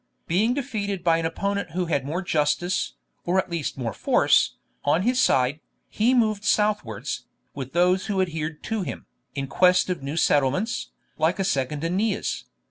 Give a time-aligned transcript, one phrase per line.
[0.25, 5.03] Being defeated by an opponent who had more justice, or at least more force, on
[5.03, 10.17] his side, he moved southwards, with those who adhered to him, in quest of new
[10.17, 12.45] settlements, like a second AEneas.